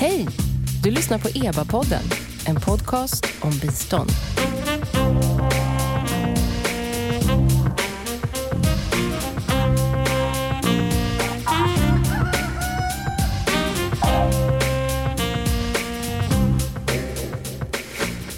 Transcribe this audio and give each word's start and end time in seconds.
Hej! 0.00 0.26
Du 0.82 0.90
lyssnar 0.90 1.18
på 1.18 1.28
EBA-podden, 1.28 2.02
en 2.46 2.60
podcast 2.60 3.26
om 3.40 3.50
bistånd. 3.50 4.10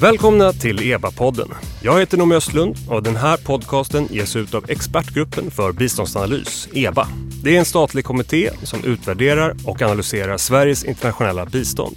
Välkomna 0.00 0.52
till 0.52 0.80
EBA-podden. 0.80 1.48
Jag 1.82 2.00
heter 2.00 2.18
Noomi 2.18 2.34
Östlund 2.34 2.76
och 2.88 3.02
den 3.02 3.16
här 3.16 3.36
podcasten 3.36 4.06
ges 4.10 4.36
ut 4.36 4.54
av 4.54 4.70
Expertgruppen 4.70 5.50
för 5.50 5.72
biståndsanalys, 5.72 6.68
EBA. 6.72 7.08
Det 7.42 7.54
är 7.54 7.58
en 7.58 7.64
statlig 7.64 8.04
kommitté 8.04 8.50
som 8.62 8.84
utvärderar 8.84 9.54
och 9.64 9.82
analyserar 9.82 10.36
Sveriges 10.36 10.84
internationella 10.84 11.46
bistånd. 11.46 11.96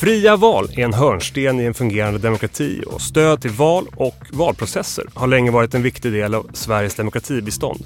Fria 0.00 0.36
val 0.36 0.68
är 0.72 0.84
en 0.84 0.94
hörnsten 0.94 1.60
i 1.60 1.64
en 1.64 1.74
fungerande 1.74 2.18
demokrati 2.18 2.82
och 2.86 3.00
stöd 3.00 3.42
till 3.42 3.50
val 3.50 3.86
och 3.96 4.16
valprocesser 4.32 5.04
har 5.14 5.26
länge 5.26 5.50
varit 5.50 5.74
en 5.74 5.82
viktig 5.82 6.12
del 6.12 6.34
av 6.34 6.50
Sveriges 6.52 6.94
demokratibistånd. 6.94 7.84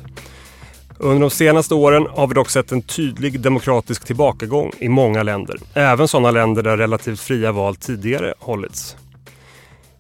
Under 0.98 1.20
de 1.20 1.30
senaste 1.30 1.74
åren 1.74 2.06
har 2.10 2.26
vi 2.26 2.34
dock 2.34 2.50
sett 2.50 2.72
en 2.72 2.82
tydlig 2.82 3.40
demokratisk 3.40 4.04
tillbakagång 4.04 4.72
i 4.78 4.88
många 4.88 5.22
länder. 5.22 5.56
Även 5.74 6.08
sådana 6.08 6.30
länder 6.30 6.62
där 6.62 6.76
relativt 6.76 7.20
fria 7.20 7.52
val 7.52 7.76
tidigare 7.76 8.34
hållits. 8.38 8.96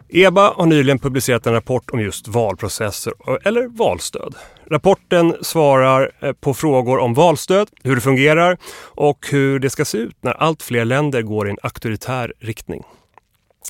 EBA 0.08 0.52
har 0.56 0.66
nyligen 0.66 0.98
publicerat 0.98 1.46
en 1.46 1.52
rapport 1.52 1.90
om 1.90 2.00
just 2.00 2.28
valprocesser 2.28 3.12
eller 3.44 3.68
valstöd. 3.68 4.34
Rapporten 4.70 5.36
svarar 5.40 6.12
eh, 6.20 6.32
på 6.32 6.54
frågor 6.54 6.98
om 6.98 7.14
valstöd, 7.14 7.68
hur 7.82 7.94
det 7.94 8.00
fungerar 8.00 8.56
och 8.84 9.26
hur 9.30 9.58
det 9.58 9.70
ska 9.70 9.84
se 9.84 9.98
ut 9.98 10.16
när 10.20 10.32
allt 10.32 10.62
fler 10.62 10.84
länder 10.84 11.22
går 11.22 11.46
i 11.46 11.50
en 11.50 11.58
auktoritär 11.62 12.32
riktning. 12.40 12.82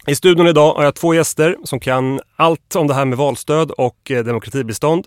I 0.06 0.15
studion 0.15 0.47
idag 0.47 0.75
har 0.75 0.84
jag 0.84 0.95
två 0.95 1.15
gäster 1.15 1.56
som 1.65 1.81
kan 1.81 2.20
allt 2.37 2.77
om 2.77 2.87
det 2.87 2.95
här 2.95 3.05
med 3.05 3.19
valstöd 3.19 3.70
och 3.70 4.11
eh, 4.11 4.25
demokratibistånd. 4.25 5.06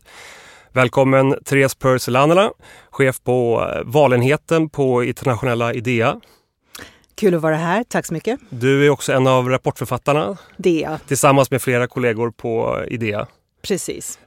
Välkommen 0.71 1.35
Therese 1.45 1.75
Purselanela, 1.75 2.52
chef 2.89 3.23
på 3.23 3.67
eh, 3.75 3.81
valenheten 3.85 4.69
på 4.69 5.03
internationella 5.03 5.73
IDEA. 5.73 6.21
Kul 7.15 7.35
att 7.35 7.41
vara 7.41 7.55
här, 7.55 7.83
tack 7.83 8.05
så 8.05 8.13
mycket. 8.13 8.39
Du 8.49 8.85
är 8.85 8.89
också 8.89 9.13
en 9.13 9.27
av 9.27 9.49
rapportförfattarna. 9.49 10.38
Det 10.58 10.83
är 10.83 10.89
jag. 10.89 10.99
Tillsammans 11.08 11.52
med 11.52 11.61
flera 11.61 11.88
kollegor 11.88 12.31
på 12.31 12.83
IDEA. 12.88 13.27
Precis. 13.61 14.19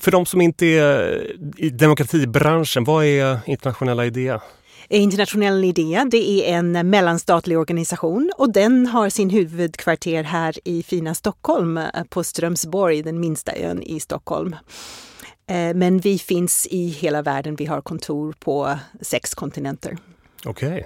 För 0.00 0.10
de 0.10 0.26
som 0.26 0.40
inte 0.40 0.66
är 0.66 1.32
i 1.56 1.70
demokratibranschen, 1.70 2.84
vad 2.84 3.04
är 3.04 3.38
internationella 3.46 4.06
IDEA? 4.06 4.40
Internationell 4.88 5.64
Idea 5.64 6.04
det 6.04 6.50
är 6.50 6.58
en 6.58 6.90
mellanstatlig 6.90 7.58
organisation 7.58 8.32
och 8.36 8.52
den 8.52 8.86
har 8.86 9.08
sin 9.08 9.30
huvudkvarter 9.30 10.22
här 10.22 10.54
i 10.64 10.82
fina 10.82 11.14
Stockholm 11.14 11.80
på 12.08 12.24
Strömsborg, 12.24 13.02
den 13.02 13.20
minsta 13.20 13.52
ön 13.56 13.82
i 13.82 14.00
Stockholm. 14.00 14.56
Eh, 15.46 15.74
men 15.74 15.98
vi 15.98 16.18
finns 16.18 16.66
i 16.70 16.86
hela 16.86 17.22
världen. 17.22 17.56
Vi 17.56 17.64
har 17.64 17.80
kontor 17.80 18.34
på 18.38 18.78
sex 19.00 19.34
kontinenter. 19.34 19.96
Okej. 20.46 20.68
Okay. 20.68 20.82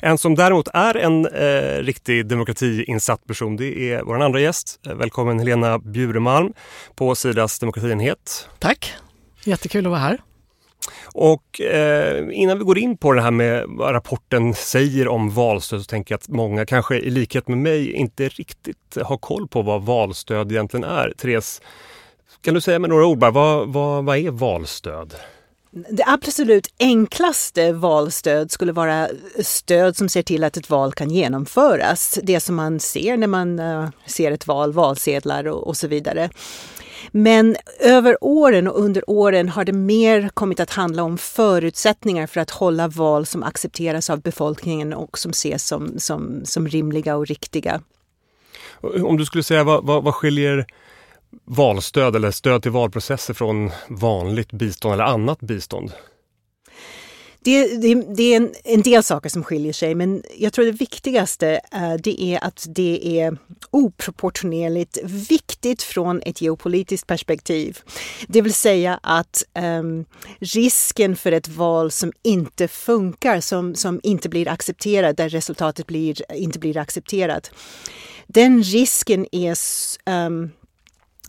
En 0.00 0.18
som 0.18 0.34
däremot 0.34 0.68
är 0.74 0.96
en 0.96 1.26
eh, 1.26 1.82
riktig 1.82 2.26
demokratiinsatt 2.26 3.26
person 3.26 3.56
det 3.56 3.92
är 3.92 4.02
vår 4.02 4.22
andra 4.22 4.40
gäst. 4.40 4.80
Eh, 4.86 4.94
välkommen 4.94 5.38
Helena 5.38 5.78
Bjuremalm 5.78 6.52
på 6.94 7.14
Sidas 7.14 7.58
demokratienhet. 7.58 8.48
Tack, 8.58 8.94
jättekul 9.44 9.86
att 9.86 9.90
vara 9.90 10.00
här. 10.00 10.18
Och 11.14 11.60
eh, 11.60 12.28
innan 12.32 12.58
vi 12.58 12.64
går 12.64 12.78
in 12.78 12.96
på 12.96 13.12
det 13.12 13.22
här 13.22 13.30
med 13.30 13.64
vad 13.68 13.94
rapporten 13.94 14.54
säger 14.54 15.08
om 15.08 15.30
valstöd 15.30 15.80
så 15.80 15.86
tänker 15.86 16.12
jag 16.12 16.18
att 16.18 16.28
många 16.28 16.66
kanske 16.66 16.96
i 16.96 17.10
likhet 17.10 17.48
med 17.48 17.58
mig 17.58 17.92
inte 17.92 18.28
riktigt 18.28 18.96
har 19.02 19.16
koll 19.16 19.48
på 19.48 19.62
vad 19.62 19.82
valstöd 19.82 20.52
egentligen 20.52 20.84
är. 20.84 21.12
Therese, 21.18 21.62
kan 22.42 22.54
du 22.54 22.60
säga 22.60 22.78
med 22.78 22.90
några 22.90 23.06
ord 23.06 23.18
bara, 23.18 23.30
vad, 23.30 23.68
vad, 23.68 24.04
vad 24.04 24.18
är 24.18 24.30
valstöd? 24.30 25.14
Det 25.70 26.04
absolut 26.06 26.74
enklaste 26.78 27.72
valstöd 27.72 28.50
skulle 28.50 28.72
vara 28.72 29.08
stöd 29.42 29.96
som 29.96 30.08
ser 30.08 30.22
till 30.22 30.44
att 30.44 30.56
ett 30.56 30.70
val 30.70 30.92
kan 30.92 31.10
genomföras. 31.10 32.18
Det 32.22 32.40
som 32.40 32.56
man 32.56 32.80
ser 32.80 33.16
när 33.16 33.26
man 33.26 33.58
eh, 33.58 33.88
ser 34.06 34.32
ett 34.32 34.46
val, 34.46 34.72
valsedlar 34.72 35.46
och, 35.48 35.66
och, 35.66 35.76
så 35.76 35.88
vidare. 35.88 36.30
Men 37.10 37.56
över 37.80 38.16
åren 38.20 38.68
och 38.68 38.80
under 38.80 39.10
åren 39.10 39.48
har 39.48 39.64
det 39.64 39.72
mer 39.72 40.28
kommit 40.28 40.60
att 40.60 40.70
handla 40.70 41.02
om 41.02 41.18
förutsättningar 41.18 42.26
för 42.26 42.40
att 42.40 42.50
hålla 42.50 42.88
val 42.88 43.26
som 43.26 43.42
accepteras 43.42 44.10
av 44.10 44.20
befolkningen 44.20 44.92
och 44.92 45.18
som 45.18 45.30
ses 45.30 45.66
som, 45.66 45.98
som, 45.98 46.40
som 46.44 46.68
rimliga 46.68 47.16
och 47.16 47.26
riktiga. 47.26 47.80
Om 48.80 49.16
du 49.16 49.24
skulle 49.24 49.42
säga 49.44 49.64
vad, 49.64 49.84
vad, 49.84 50.04
vad 50.04 50.14
skiljer 50.14 50.66
valstöd 51.44 52.16
eller 52.16 52.30
stöd 52.30 52.62
till 52.62 52.70
valprocesser 52.70 53.34
från 53.34 53.70
vanligt 53.88 54.52
bistånd 54.52 54.94
eller 54.94 55.04
annat 55.04 55.40
bistånd? 55.40 55.92
Det, 57.40 57.76
det, 57.76 57.94
det 58.16 58.22
är 58.22 58.36
en, 58.36 58.54
en, 58.64 58.82
del 58.82 59.02
saker 59.02 59.28
som 59.28 59.44
skiljer 59.44 59.72
sig 59.72 59.94
men 59.94 60.22
jag 60.38 60.52
tror 60.52 60.64
det 60.64 60.72
viktigaste 60.72 61.60
uh, 61.74 61.94
det 61.94 62.22
är 62.22 62.44
att 62.44 62.66
det 62.68 63.20
är 63.20 63.38
oproportionerligt 63.70 64.98
viktigt 65.04 65.82
från 65.82 66.22
ett 66.26 66.40
geopolitiskt 66.40 67.06
perspektiv. 67.06 67.78
Det 68.26 68.42
vill 68.42 68.54
säga 68.54 69.00
att 69.02 69.42
um, 69.54 70.04
risken 70.40 71.16
för 71.16 71.32
ett 71.32 71.48
val 71.48 71.90
som 71.90 72.12
inte 72.22 72.68
funkar, 72.68 73.40
som, 73.40 73.74
som 73.74 74.00
inte 74.02 74.28
blir 74.28 74.48
accepterat, 74.48 75.16
där 75.16 75.28
resultatet 75.28 75.86
blir, 75.86 76.34
inte 76.34 76.58
blir 76.58 76.76
accepterat. 76.76 77.50
Den 78.26 78.62
risken 78.62 79.26
är 79.32 79.56
um, 80.06 80.50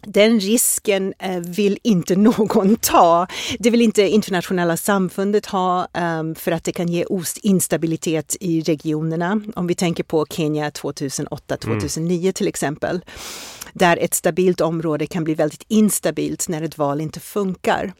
den 0.01 0.39
risken 0.39 1.13
eh, 1.19 1.39
vill 1.39 1.77
inte 1.83 2.15
någon 2.15 2.75
ta. 2.75 3.27
Det 3.59 3.69
vill 3.69 3.81
inte 3.81 4.01
internationella 4.01 4.77
samfundet 4.77 5.45
ha 5.45 5.87
um, 5.93 6.35
för 6.35 6.51
att 6.51 6.63
det 6.63 6.71
kan 6.71 6.87
ge 6.87 7.05
instabilitet 7.41 8.35
i 8.39 8.61
regionerna. 8.61 9.41
Om 9.55 9.67
vi 9.67 9.75
tänker 9.75 10.03
på 10.03 10.25
Kenya 10.29 10.69
2008-2009 10.69 12.19
mm. 12.19 12.33
till 12.33 12.47
exempel. 12.47 13.01
Där 13.73 13.97
ett 13.97 14.13
stabilt 14.13 14.61
område 14.61 15.07
kan 15.07 15.23
bli 15.23 15.33
väldigt 15.33 15.65
instabilt 15.67 16.47
när 16.47 16.61
ett 16.61 16.77
val 16.77 17.01
inte 17.01 17.19
funkar. 17.19 17.93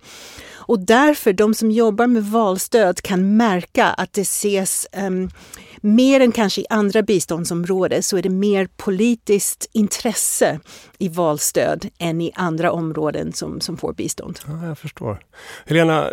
Och 0.70 0.80
därför, 0.80 1.34
de 1.34 1.54
som 1.54 1.72
jobbar 1.72 2.08
med 2.08 2.24
valstöd 2.24 3.02
kan 3.02 3.38
märka 3.38 3.86
att 3.86 4.14
det 4.14 4.22
ses 4.22 4.88
um, 5.08 5.30
mer 5.82 6.20
än 6.20 6.32
kanske 6.32 6.62
i 6.62 6.66
andra 6.70 7.02
biståndsområden 7.02 8.04
så 8.04 8.18
är 8.18 8.22
det 8.22 8.30
mer 8.30 8.68
politiskt 8.78 9.70
intresse 9.74 10.60
i 10.98 11.10
valstöd 11.10 11.90
än 12.00 12.22
i 12.22 12.32
andra 12.36 12.72
områden 12.72 13.34
som, 13.34 13.62
som 13.62 13.78
får 13.78 13.94
bistånd. 13.94 14.40
Ja, 14.48 14.66
jag 14.66 14.78
förstår. 14.78 15.20
Helena, 15.66 16.10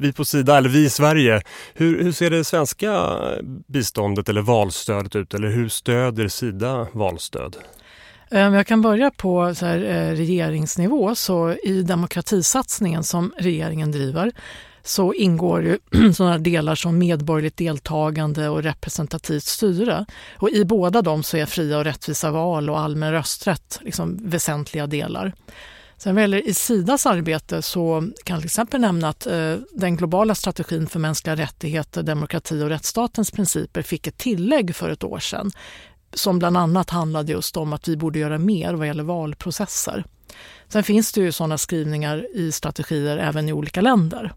vi 0.00 0.12
på 0.12 0.24
Sida, 0.24 0.58
eller 0.58 0.68
vi 0.68 0.84
i 0.84 0.90
Sverige, 0.90 1.42
hur, 1.74 2.02
hur 2.02 2.12
ser 2.12 2.30
det 2.30 2.44
svenska 2.44 3.18
biståndet 3.68 4.28
eller 4.28 4.42
valstödet 4.42 5.16
ut? 5.16 5.34
Eller 5.34 5.48
hur 5.48 5.68
stöder 5.68 6.28
Sida 6.28 6.86
valstöd? 6.92 7.56
Eh, 8.30 8.54
jag 8.54 8.66
kan 8.66 8.82
börja 8.82 9.10
på 9.10 9.54
så 9.54 9.66
här, 9.66 9.82
eh, 9.82 10.16
regeringsnivå. 10.16 11.14
Så 11.14 11.52
I 11.52 11.82
demokratisatsningen 11.82 13.04
som 13.04 13.32
regeringen 13.38 13.92
driver 13.92 14.32
så 14.82 15.12
ingår 15.12 15.62
ju 15.62 15.78
sådana 16.12 16.38
delar 16.38 16.74
som 16.74 16.98
medborgerligt 16.98 17.56
deltagande 17.56 18.48
och 18.48 18.62
representativt 18.62 19.44
styre. 19.44 20.06
Och 20.36 20.50
I 20.50 20.64
båda 20.64 21.02
dem 21.02 21.22
så 21.22 21.36
är 21.36 21.46
fria 21.46 21.78
och 21.78 21.84
rättvisa 21.84 22.30
val 22.30 22.70
och 22.70 22.80
allmän 22.80 23.12
rösträtt 23.12 23.78
liksom 23.82 24.18
väsentliga 24.22 24.86
delar. 24.86 25.32
Sen 25.98 26.14
vad 26.14 26.22
gäller 26.22 26.48
i 26.48 26.54
Sidas 26.54 27.06
arbete 27.06 27.62
så 27.62 28.08
kan 28.24 28.34
jag 28.34 28.40
till 28.40 28.46
exempel 28.46 28.80
nämna 28.80 29.08
att 29.08 29.26
eh, 29.26 29.54
den 29.72 29.96
globala 29.96 30.34
strategin 30.34 30.86
för 30.86 30.98
mänskliga 30.98 31.36
rättigheter, 31.36 32.02
demokrati 32.02 32.62
och 32.62 32.68
rättsstatens 32.68 33.30
principer 33.30 33.82
fick 33.82 34.06
ett 34.06 34.18
tillägg 34.18 34.74
för 34.74 34.90
ett 34.90 35.04
år 35.04 35.18
sedan 35.18 35.50
som 36.14 36.38
bland 36.38 36.56
annat 36.56 36.90
handlade 36.90 37.32
just 37.32 37.56
om 37.56 37.72
att 37.72 37.88
vi 37.88 37.96
borde 37.96 38.18
göra 38.18 38.38
mer 38.38 38.74
vad 38.74 38.86
gäller 38.86 39.04
valprocesser. 39.04 40.04
Sen 40.68 40.84
finns 40.84 41.12
det 41.12 41.20
ju 41.20 41.32
sådana 41.32 41.58
skrivningar 41.58 42.26
i 42.34 42.52
strategier 42.52 43.18
även 43.18 43.48
i 43.48 43.52
olika 43.52 43.80
länder. 43.80 44.32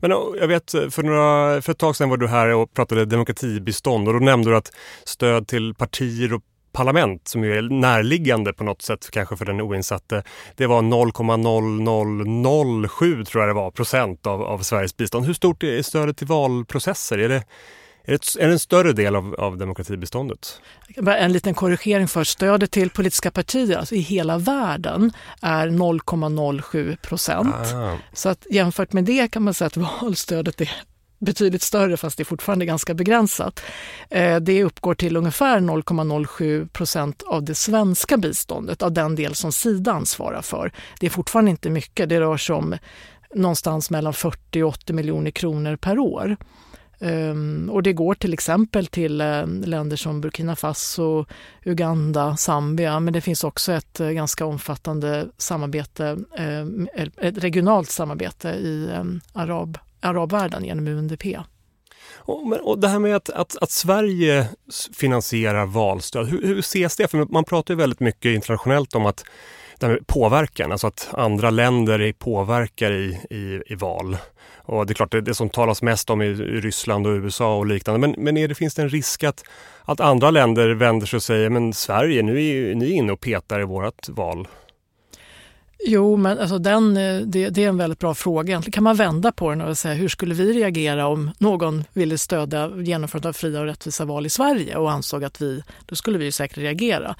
Men 0.00 0.12
eh, 0.12 0.18
jag 0.40 0.48
vet 0.48 0.74
eh, 0.74 0.88
för, 0.88 1.02
några, 1.02 1.62
för 1.62 1.72
ett 1.72 1.78
tag 1.78 1.96
sedan 1.96 2.10
var 2.10 2.16
du 2.16 2.28
här 2.28 2.48
och 2.48 2.74
pratade 2.74 3.04
demokratibistånd 3.04 4.08
och 4.08 4.14
då 4.14 4.20
nämnde 4.20 4.50
du 4.50 4.56
att 4.56 4.72
stöd 5.04 5.48
till 5.48 5.74
partier 5.74 6.32
och 6.32 6.42
parlament 6.72 7.28
som 7.28 7.44
ju 7.44 7.58
är 7.58 7.62
närliggande 7.62 8.52
på 8.52 8.64
något 8.64 8.82
sätt 8.82 9.10
kanske 9.10 9.36
för 9.36 9.44
den 9.44 9.60
oinsatte. 9.60 10.22
Det 10.56 10.66
var 10.66 10.82
0,0007 10.82 13.24
tror 13.24 13.42
jag 13.42 13.50
det 13.50 13.54
var 13.54 13.70
procent 13.70 14.26
av, 14.26 14.42
av 14.42 14.58
Sveriges 14.58 14.96
bistånd. 14.96 15.26
Hur 15.26 15.34
stort 15.34 15.62
är 15.62 15.82
stödet 15.82 16.16
till 16.16 16.26
valprocesser? 16.26 17.18
Är 17.18 17.28
det, 17.28 17.44
är 18.04 18.12
det, 18.12 18.42
är 18.42 18.46
det 18.46 18.52
en 18.52 18.58
större 18.58 18.92
del 18.92 19.16
av, 19.16 19.34
av 19.34 19.58
demokratibiståndet? 19.58 20.60
En 21.06 21.32
liten 21.32 21.54
korrigering 21.54 22.08
för 22.08 22.24
stödet 22.24 22.70
till 22.70 22.90
politiska 22.90 23.30
partier 23.30 23.76
alltså 23.76 23.94
i 23.94 24.00
hela 24.00 24.38
världen 24.38 25.12
är 25.42 25.68
0,07 25.68 26.96
procent. 26.96 27.54
Ah. 27.74 27.96
Så 28.12 28.28
att 28.28 28.46
jämfört 28.50 28.92
med 28.92 29.04
det 29.04 29.28
kan 29.30 29.42
man 29.42 29.54
säga 29.54 29.66
att 29.66 29.76
valstödet 29.76 30.60
är 30.60 30.70
betydligt 31.18 31.62
större 31.62 31.96
fast 31.96 32.16
det 32.16 32.22
är 32.22 32.24
fortfarande 32.24 32.64
ganska 32.64 32.94
begränsat. 32.94 33.60
Eh, 34.10 34.36
det 34.36 34.64
uppgår 34.64 34.94
till 34.94 35.16
ungefär 35.16 35.60
0,07 35.60 36.68
procent 36.68 37.22
av 37.22 37.42
det 37.42 37.54
svenska 37.54 38.16
biståndet, 38.16 38.82
av 38.82 38.92
den 38.92 39.16
del 39.16 39.34
som 39.34 39.52
Sida 39.52 39.92
ansvarar 39.92 40.42
för. 40.42 40.72
Det 41.00 41.06
är 41.06 41.10
fortfarande 41.10 41.50
inte 41.50 41.70
mycket, 41.70 42.08
det 42.08 42.20
rör 42.20 42.36
sig 42.36 42.54
om 42.54 42.76
någonstans 43.34 43.90
mellan 43.90 44.14
40 44.14 44.62
och 44.62 44.68
80 44.68 44.92
miljoner 44.92 45.30
kronor 45.30 45.76
per 45.76 45.98
år. 45.98 46.36
Ehm, 47.02 47.70
och 47.72 47.82
det 47.82 47.92
går 47.92 48.14
till 48.14 48.32
exempel 48.32 48.86
till 48.86 49.20
eh, 49.20 49.46
länder 49.46 49.96
som 49.96 50.20
Burkina 50.20 50.56
Faso, 50.56 51.24
Uganda, 51.64 52.36
Zambia, 52.36 53.00
men 53.00 53.12
det 53.12 53.20
finns 53.20 53.44
också 53.44 53.72
ett 53.72 54.00
eh, 54.00 54.08
ganska 54.08 54.46
omfattande 54.46 55.28
samarbete, 55.36 56.18
eh, 56.38 57.26
ett 57.26 57.38
regionalt 57.38 57.90
samarbete 57.90 58.48
i 58.48 58.90
ehm, 58.94 59.20
arab, 59.32 59.78
arabvärlden 60.00 60.64
genom 60.64 60.88
UNDP. 60.88 61.24
Och, 62.14 62.52
och 62.52 62.78
det 62.78 62.88
här 62.88 62.98
med 62.98 63.16
att, 63.16 63.30
att, 63.30 63.56
att 63.56 63.70
Sverige 63.70 64.48
finansierar 64.92 65.66
valstöd, 65.66 66.28
hur, 66.28 66.46
hur 66.46 66.58
ses 66.58 66.96
det? 66.96 67.08
För 67.08 67.32
man 67.32 67.44
pratar 67.44 67.74
ju 67.74 67.78
väldigt 67.78 68.00
mycket 68.00 68.34
internationellt 68.34 68.94
om 68.94 69.06
att 69.06 69.24
påverkan, 70.06 70.72
alltså 70.72 70.86
att 70.86 71.08
andra 71.12 71.50
länder 71.50 72.12
påverkar 72.12 72.92
i, 72.92 73.18
i, 73.30 73.62
i 73.66 73.74
val. 73.74 74.16
Och 74.64 74.86
det 74.86 74.92
är 74.92 74.94
klart, 74.94 75.12
det, 75.12 75.20
det 75.20 75.34
som 75.34 75.50
talas 75.50 75.82
mest 75.82 76.10
om 76.10 76.20
är 76.20 76.34
Ryssland 76.60 77.06
och 77.06 77.12
USA 77.12 77.56
och 77.56 77.66
liknande. 77.66 78.00
Men, 78.00 78.14
men 78.18 78.36
är 78.36 78.48
det, 78.48 78.54
finns 78.54 78.74
det 78.74 78.82
en 78.82 78.88
risk 78.88 79.24
att, 79.24 79.44
att 79.84 80.00
andra 80.00 80.30
länder 80.30 80.74
vänder 80.74 81.06
sig 81.06 81.16
och 81.16 81.22
säger 81.22 81.50
men 81.50 81.72
Sverige, 81.72 82.22
nu 82.22 82.44
är 82.44 82.74
ni 82.74 82.90
inne 82.90 83.12
och 83.12 83.20
petar 83.20 83.60
i 83.60 83.64
vårt 83.64 84.08
val? 84.08 84.48
Jo, 85.86 86.16
men 86.16 86.38
alltså 86.38 86.58
den, 86.58 86.96
eh, 86.96 87.20
det, 87.20 87.48
det, 87.48 87.64
är 87.64 87.68
en 87.68 87.76
väldigt 87.76 87.98
bra 87.98 88.14
fråga. 88.14 88.50
Egentligen 88.50 88.72
Kan 88.72 88.84
man 88.84 88.96
vända 88.96 89.32
på 89.32 89.50
den 89.50 89.60
och 89.60 89.78
säga 89.78 89.94
hur 89.94 90.08
skulle 90.08 90.34
vi 90.34 90.52
reagera 90.52 91.06
om 91.06 91.30
någon 91.38 91.84
ville 91.92 92.18
stödja 92.18 92.70
genomförandet 92.76 93.28
av 93.28 93.32
fria 93.32 93.60
och 93.60 93.66
rättvisa 93.66 94.04
val 94.04 94.26
i 94.26 94.30
Sverige 94.30 94.76
och 94.76 94.90
ansåg 94.90 95.24
att 95.24 95.42
vi, 95.42 95.62
då 95.86 95.94
skulle 95.94 96.18
vi 96.18 96.32
säkert 96.32 96.58
reagera. 96.58 97.14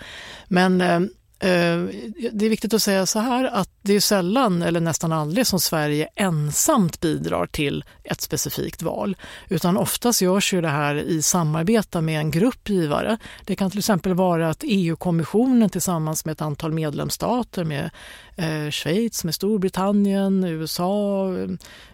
Men 0.49 0.81
Eh, 0.81 1.01
Eh, 1.43 1.85
det 2.33 2.47
är 2.47 2.49
viktigt 2.49 2.75
att 2.75 2.83
säga 2.83 3.07
så 3.07 3.19
här 3.19 3.45
att 3.45 3.69
det 3.83 3.95
är 3.95 4.01
sällan 4.01 4.63
eller 4.63 4.81
nästan 4.81 5.13
aldrig 5.13 5.47
som 5.47 5.61
Sverige 5.61 6.09
ensamt 6.15 7.01
bidrar 7.01 7.47
till 7.47 7.85
ett 8.05 8.21
specifikt 8.21 8.83
val. 8.83 9.17
Utan 9.49 9.77
oftast 9.77 10.23
görs 10.23 10.55
ju 10.55 10.61
det 10.61 10.69
här 10.69 10.95
i 10.95 11.23
samarbete 11.23 12.01
med 12.01 12.21
en 12.21 12.31
grupp 12.31 12.69
givare. 12.69 13.19
Det 13.45 13.57
kan 13.57 13.71
till 13.71 13.79
exempel 13.79 14.15
vara 14.15 14.51
att 14.51 14.65
EU-kommissionen 14.67 15.71
tillsammans 15.71 16.25
med 16.25 16.33
ett 16.33 16.43
antal 16.43 16.73
medlemsstater 16.73 17.65
med 17.65 17.91
eh, 18.43 18.71
Schweiz, 18.71 19.25
med 19.25 19.35
Storbritannien, 19.35 20.45
USA, 20.45 21.29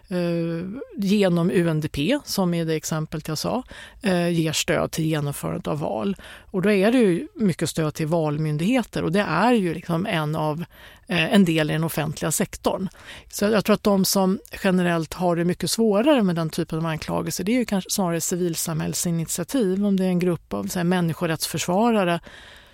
eh, 0.09 0.65
genom 0.97 1.51
UNDP, 1.51 2.19
som 2.25 2.53
är 2.53 2.65
det 2.65 2.75
exemplet 2.75 3.27
jag 3.27 3.37
sa, 3.37 3.63
eh, 4.01 4.29
ger 4.29 4.51
stöd 4.51 4.91
till 4.91 5.05
genomförandet 5.05 5.67
av 5.67 5.79
val. 5.79 6.15
Och 6.51 6.61
då 6.61 6.71
är 6.71 6.91
det 6.91 6.97
ju 6.97 7.27
mycket 7.35 7.69
stöd 7.69 7.93
till 7.93 8.07
valmyndigheter 8.07 9.03
och 9.03 9.11
det 9.11 9.21
är 9.21 9.53
ju 9.53 9.73
liksom 9.73 10.05
en 10.05 10.35
av 10.35 10.65
eh, 11.07 11.33
en 11.33 11.45
del 11.45 11.69
i 11.69 11.73
den 11.73 11.83
offentliga 11.83 12.31
sektorn. 12.31 12.89
Så 13.29 13.45
jag 13.45 13.65
tror 13.65 13.73
att 13.73 13.83
de 13.83 14.05
som 14.05 14.39
generellt 14.63 15.13
har 15.13 15.35
det 15.35 15.45
mycket 15.45 15.71
svårare 15.71 16.23
med 16.23 16.35
den 16.35 16.49
typen 16.49 16.79
av 16.79 16.85
anklagelser, 16.85 17.43
det 17.43 17.51
är 17.51 17.59
ju 17.59 17.65
kanske 17.65 17.89
snarare 17.89 18.21
civilsamhällsinitiativ, 18.21 19.85
om 19.85 19.97
det 19.97 20.05
är 20.05 20.09
en 20.09 20.19
grupp 20.19 20.53
av 20.53 20.67
så 20.67 20.79
här, 20.79 20.83
människorättsförsvarare 20.83 22.19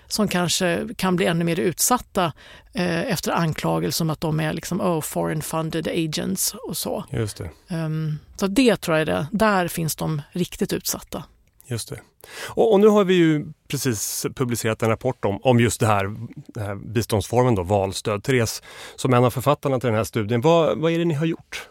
som 0.08 0.28
kanske 0.28 0.88
kan 0.98 1.16
bli 1.16 1.26
ännu 1.26 1.44
mer 1.44 1.60
utsatta 1.60 2.34
eh, 2.74 3.12
efter 3.12 3.32
anklagelser 3.32 4.06
om 4.06 4.10
att 4.10 4.22
de 4.22 4.40
är 4.40 4.54
liksom, 4.54 4.82
oh, 4.82 5.02
foreign 5.02 5.42
funded 5.42 5.88
agents 5.88 6.56
och 6.68 6.78
så. 6.78 7.06
Just 7.10 7.38
det. 7.38 7.76
Um, 7.76 8.20
så 8.36 8.48
det 8.48 8.76
tror 8.76 8.98
jag 8.98 9.02
är 9.02 9.06
det. 9.06 9.28
Där 9.32 9.68
finns 9.68 9.96
de 9.96 10.22
riktigt 10.32 10.74
utsatta. 10.74 11.24
Just 11.68 11.90
det. 11.90 12.00
Och, 12.48 12.74
och, 12.74 12.80
nu 12.80 12.88
har 12.88 13.04
vi 13.04 13.14
ju 13.14 13.46
precis 13.68 14.26
publicerat 14.36 14.84
en 14.84 14.90
rapport 14.90 15.26
om, 15.26 15.40
om 15.44 15.60
just 15.60 15.80
det 15.80 15.88
här, 15.88 16.16
den 16.48 16.66
här 16.66 16.76
biståndsformen, 16.76 17.56
då, 17.56 17.64
valstöd. 17.64 18.24
Therese, 18.24 18.62
som 18.96 19.14
en 19.14 19.24
av 19.24 19.32
författarna 19.32 19.80
till 19.80 19.88
den 19.88 19.96
här 19.96 20.04
studien, 20.04 20.42
vad, 20.42 20.78
vad 20.78 20.92
är 20.92 21.00
det 21.00 21.06
ni 21.06 21.14
har 21.14 21.26
gjort? 21.26 21.70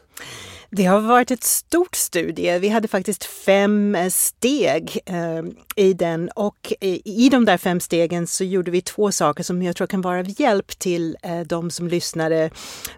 Det 0.76 0.84
har 0.84 1.00
varit 1.00 1.30
ett 1.30 1.44
stort 1.44 1.94
studie. 1.94 2.58
Vi 2.58 2.68
hade 2.68 2.88
faktiskt 2.88 3.24
fem 3.24 3.94
eh, 3.94 4.08
steg 4.08 5.00
eh, 5.06 5.42
i 5.76 5.92
den 5.92 6.28
och 6.28 6.72
i, 6.80 7.24
i 7.24 7.28
de 7.28 7.44
där 7.44 7.56
fem 7.56 7.80
stegen 7.80 8.26
så 8.26 8.44
gjorde 8.44 8.70
vi 8.70 8.80
två 8.80 9.12
saker 9.12 9.42
som 9.42 9.62
jag 9.62 9.76
tror 9.76 9.86
kan 9.86 10.00
vara 10.00 10.18
av 10.18 10.40
hjälp 10.40 10.78
till 10.78 11.16
eh, 11.22 11.40
de 11.40 11.70
som 11.70 11.88
lyssnade, 11.88 12.50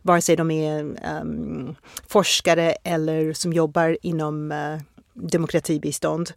vare 0.03 0.21
sig 0.21 0.37
de 0.37 0.51
är 0.51 0.85
eh, 0.85 1.75
forskare 2.09 2.77
eller 2.85 3.33
som 3.33 3.53
jobbar 3.53 3.99
inom 4.03 4.53
eh, 4.53 4.79
demokratibistånd. 5.15 6.33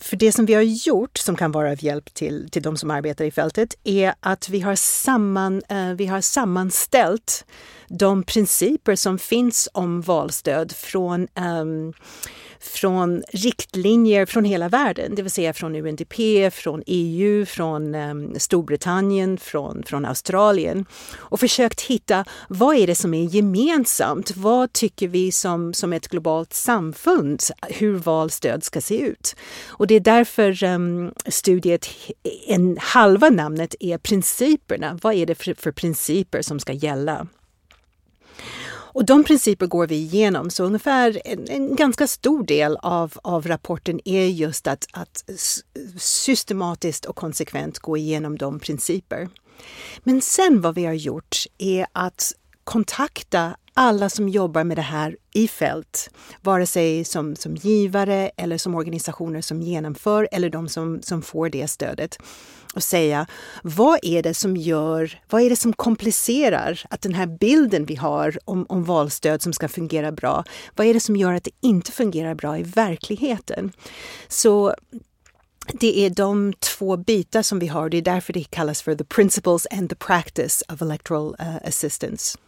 För 0.00 0.16
det 0.16 0.32
som 0.32 0.46
vi 0.46 0.54
har 0.54 0.62
gjort 0.62 1.18
som 1.18 1.36
kan 1.36 1.52
vara 1.52 1.70
av 1.70 1.84
hjälp 1.84 2.14
till, 2.14 2.48
till 2.50 2.62
de 2.62 2.76
som 2.76 2.90
arbetar 2.90 3.24
i 3.24 3.30
fältet 3.30 3.74
är 3.84 4.14
att 4.20 4.48
vi 4.48 4.60
har, 4.60 4.74
samman, 4.74 5.62
vi 5.96 6.06
har 6.06 6.20
sammanställt 6.20 7.44
de 7.88 8.22
principer 8.22 8.96
som 8.96 9.18
finns 9.18 9.68
om 9.72 10.00
valstöd 10.00 10.72
från 10.72 11.28
um, 11.34 11.92
från 12.60 13.22
riktlinjer 13.32 14.26
från 14.26 14.44
hela 14.44 14.68
världen, 14.68 15.14
det 15.14 15.22
vill 15.22 15.30
säga 15.30 15.52
från 15.52 15.76
UNDP, 15.76 16.14
från 16.52 16.82
EU, 16.86 17.46
från 17.46 17.94
um, 17.94 18.34
Storbritannien, 18.38 19.38
från, 19.38 19.82
från 19.82 20.04
Australien 20.04 20.86
och 21.14 21.40
försökt 21.40 21.80
hitta 21.80 22.24
vad 22.48 22.76
är 22.76 22.86
det 22.86 22.94
som 22.94 23.14
är 23.14 23.22
gemensamt? 23.22 24.36
Vad 24.36 24.72
tycker 24.72 25.08
vi 25.08 25.32
som, 25.32 25.74
som 25.74 25.92
ett 25.92 26.08
globalt 26.08 26.52
samfund 26.52 27.42
hur 27.68 27.94
valstöd 27.94 28.64
ska 28.64 28.80
se 28.80 29.00
ut? 29.00 29.36
Och 29.66 29.86
det 29.86 29.94
är 29.94 30.00
därför 30.00 30.64
um, 30.64 31.12
studiet, 31.26 31.88
en 32.46 32.78
halva 32.80 33.30
namnet 33.30 33.74
är 33.80 33.98
principerna. 33.98 34.98
Vad 35.02 35.14
är 35.14 35.26
det 35.26 35.34
för, 35.34 35.54
för 35.54 35.72
principer 35.72 36.42
som 36.42 36.60
ska 36.60 36.72
gälla? 36.72 37.26
Och 38.96 39.04
de 39.04 39.24
principer 39.24 39.66
går 39.66 39.86
vi 39.86 39.94
igenom, 39.96 40.50
så 40.50 40.64
ungefär 40.64 41.22
en, 41.24 41.48
en 41.48 41.76
ganska 41.76 42.06
stor 42.06 42.44
del 42.44 42.76
av, 42.76 43.12
av 43.22 43.46
rapporten 43.46 44.00
är 44.04 44.26
just 44.26 44.66
att, 44.66 44.86
att 44.92 45.24
systematiskt 45.98 47.04
och 47.04 47.16
konsekvent 47.16 47.78
gå 47.78 47.96
igenom 47.96 48.38
de 48.38 48.60
principer. 48.60 49.28
Men 50.02 50.20
sen 50.20 50.60
vad 50.60 50.74
vi 50.74 50.84
har 50.84 50.92
gjort 50.92 51.36
är 51.58 51.86
att 51.92 52.32
kontakta 52.64 53.56
alla 53.78 54.08
som 54.08 54.28
jobbar 54.28 54.64
med 54.64 54.78
det 54.78 54.82
här 54.82 55.16
i 55.32 55.48
fält, 55.48 56.10
vare 56.42 56.66
sig 56.66 57.04
som, 57.04 57.36
som 57.36 57.54
givare 57.54 58.30
eller 58.36 58.58
som 58.58 58.74
organisationer 58.74 59.40
som 59.40 59.62
genomför 59.62 60.28
eller 60.32 60.50
de 60.50 60.68
som, 60.68 61.02
som 61.02 61.22
får 61.22 61.48
det 61.48 61.68
stödet 61.68 62.18
och 62.74 62.82
säga 62.82 63.26
vad 63.62 63.98
är 64.02 64.22
det 64.22 64.34
som 64.34 64.56
gör, 64.56 65.20
vad 65.30 65.42
är 65.42 65.50
det 65.50 65.56
som 65.56 65.72
komplicerar 65.72 66.82
att 66.90 67.02
den 67.02 67.14
här 67.14 67.26
bilden 67.26 67.86
vi 67.86 67.94
har 67.94 68.38
om, 68.44 68.66
om 68.68 68.84
valstöd 68.84 69.42
som 69.42 69.52
ska 69.52 69.68
fungera 69.68 70.12
bra, 70.12 70.44
vad 70.76 70.86
är 70.86 70.94
det 70.94 71.00
som 71.00 71.16
gör 71.16 71.32
att 71.32 71.44
det 71.44 71.50
inte 71.60 71.92
fungerar 71.92 72.34
bra 72.34 72.58
i 72.58 72.62
verkligheten? 72.62 73.72
Så 74.28 74.74
det 75.72 75.98
är 75.98 76.10
de 76.10 76.52
två 76.52 76.96
bitar 76.96 77.42
som 77.42 77.58
vi 77.58 77.66
har. 77.66 77.88
Det 77.88 77.96
är 77.96 78.02
därför 78.02 78.32
det 78.32 78.44
kallas 78.44 78.82
för 78.82 78.94
the 78.94 79.04
principles 79.04 79.66
and 79.70 79.90
the 79.90 79.96
practice 79.96 80.62
of 80.68 80.82
electoral 80.82 81.36
uh, 81.40 81.56
assistance. 81.68 82.38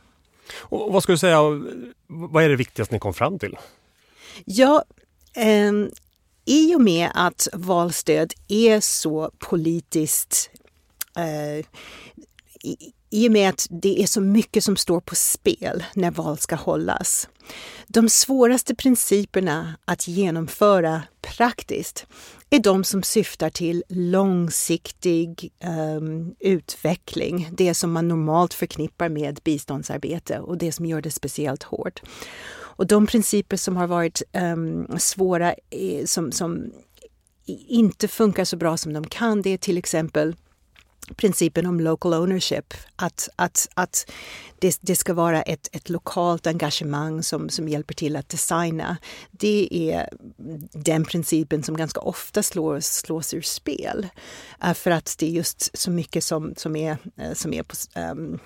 Och 0.56 0.92
vad 0.92 1.02
ska 1.02 1.12
du 1.12 1.18
säga, 1.18 1.38
vad 2.06 2.44
är 2.44 2.48
det 2.48 2.56
viktigaste 2.56 2.94
ni 2.94 2.98
kom 2.98 3.14
fram 3.14 3.38
till? 3.38 3.56
Ja, 4.44 4.84
eh, 5.36 5.72
i 6.44 6.74
och 6.74 6.80
med 6.80 7.10
att 7.14 7.48
valstöd 7.52 8.32
är 8.48 8.80
så 8.80 9.30
politiskt 9.38 10.50
eh, 11.16 11.66
i, 13.10 13.28
och 13.28 13.32
med 13.32 13.48
att 13.48 13.66
det 13.70 14.02
är 14.02 14.06
så 14.06 14.20
mycket 14.20 14.64
som 14.64 14.76
står 14.76 15.00
på 15.00 15.14
spel 15.14 15.84
när 15.94 16.10
val 16.10 16.38
ska 16.38 16.56
hållas. 16.56 17.28
De 17.86 18.08
svåraste 18.08 18.74
principerna 18.74 19.74
att 19.84 20.08
genomföra 20.08 21.02
praktiskt 21.20 22.06
är 22.50 22.58
de 22.58 22.84
som 22.84 23.02
syftar 23.02 23.50
till 23.50 23.84
långsiktig 23.88 25.52
um, 25.98 26.34
utveckling. 26.40 27.48
Det 27.52 27.74
som 27.74 27.92
man 27.92 28.08
normalt 28.08 28.54
förknippar 28.54 29.08
med 29.08 29.40
biståndsarbete 29.44 30.38
och 30.38 30.58
det 30.58 30.72
som 30.72 30.86
gör 30.86 31.00
det 31.00 31.10
speciellt 31.10 31.62
hårt. 31.62 32.02
Och 32.78 32.86
de 32.86 33.06
principer 33.06 33.56
som 33.56 33.76
har 33.76 33.86
varit 33.86 34.22
um, 34.32 34.98
svåra, 34.98 35.54
som, 36.04 36.32
som 36.32 36.72
inte 37.68 38.08
funkar 38.08 38.44
så 38.44 38.56
bra 38.56 38.76
som 38.76 38.92
de 38.92 39.06
kan, 39.06 39.42
det 39.42 39.50
är 39.50 39.58
till 39.58 39.78
exempel 39.78 40.36
principen 41.16 41.66
om 41.66 41.80
local 41.80 42.14
ownership. 42.14 42.74
Att, 42.96 43.28
att, 43.36 43.68
att 43.74 44.10
det, 44.58 44.78
det, 44.80 44.96
ska 44.96 45.14
vara 45.14 45.42
ett, 45.42 45.68
ett 45.72 45.88
lokalt 45.88 46.46
engagemang 46.46 47.22
som, 47.22 47.48
som 47.48 47.68
hjälper 47.68 47.94
till 47.94 48.16
att 48.16 48.28
designa. 48.28 48.96
Det 49.30 49.68
är 49.72 50.08
den 50.72 51.04
principen 51.04 51.62
som 51.62 51.76
ganska 51.76 52.00
ofta 52.00 52.42
slås, 52.42 52.86
slås 52.86 53.34
ur 53.34 53.42
spel. 53.42 54.08
Eh, 54.64 54.74
för 54.74 54.90
att 54.90 55.16
det 55.18 55.26
är 55.26 55.30
just 55.30 55.78
så 55.78 55.90
mycket 55.90 56.24
som, 56.24 56.54
som, 56.56 56.76
är, 56.76 56.98
eh, 57.16 57.32
som 57.34 57.52
är 57.52 57.62
på, 57.62 57.76
um, 58.00 58.38